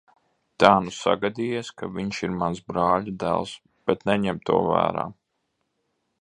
[0.61, 3.53] Tā nu sagadījies, ka viņš ir mans brāļadēls,
[3.91, 5.05] bet neņem to vērā.